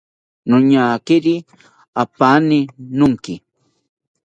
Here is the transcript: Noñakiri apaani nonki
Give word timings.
Noñakiri 0.49 1.35
apaani 2.01 2.57
nonki 2.97 3.33